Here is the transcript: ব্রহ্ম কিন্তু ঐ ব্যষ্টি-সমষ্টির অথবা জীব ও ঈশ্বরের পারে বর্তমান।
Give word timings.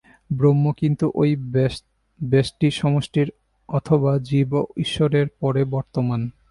ব্রহ্ম 0.31 0.65
কিন্তু 0.71 1.05
ঐ 1.15 1.23
ব্যষ্টি-সমষ্টির 2.21 3.29
অথবা 3.69 4.11
জীব 4.19 4.51
ও 4.53 4.61
ঈশ্বরের 4.77 5.27
পারে 5.39 5.61
বর্তমান। 5.71 6.21